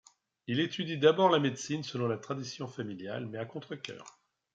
[0.47, 4.17] Il étudie d'abord la médecine, selon la tradition familiale, mais à contrecœur.